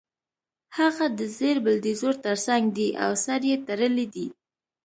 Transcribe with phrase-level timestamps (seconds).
[0.77, 4.27] هغه د زېړ بلډیزور ترڅنګ دی او سر یې تړلی دی